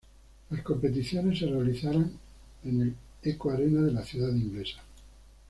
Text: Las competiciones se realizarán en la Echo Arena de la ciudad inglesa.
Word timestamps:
Las 0.49 0.63
competiciones 0.63 1.37
se 1.37 1.45
realizarán 1.45 2.11
en 2.65 2.79
la 2.79 2.91
Echo 3.21 3.51
Arena 3.51 3.83
de 3.83 3.91
la 3.91 4.03
ciudad 4.03 4.33
inglesa. 4.33 4.79